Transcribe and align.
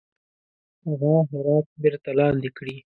هغه 0.87 1.13
هرات 1.29 1.67
بیرته 1.81 2.09
لاندي 2.17 2.49
کړي. 2.57 2.75